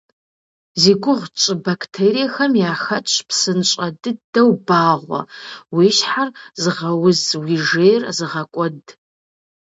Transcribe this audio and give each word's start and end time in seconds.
Зи 0.81 0.93
гугъу 1.01 1.29
тщӀы 1.35 1.53
бактериехэм 1.65 2.53
яхэтщ 2.71 3.15
псынщӀэ 3.27 3.87
дыдэу 4.01 4.51
багъуэ, 4.67 5.21
уи 5.75 5.87
щхьэр 5.97 6.29
зыгъэуз, 6.61 7.21
уи 7.41 7.55
жейр 7.67 8.03
зыгъэкӀуэд. 8.17 8.81